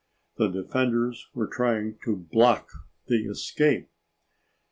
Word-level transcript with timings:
The 0.37 0.47
defenders 0.47 1.27
were 1.35 1.45
trying 1.45 1.99
to 2.05 2.15
block 2.15 2.71
the 3.05 3.23
escape. 3.27 3.87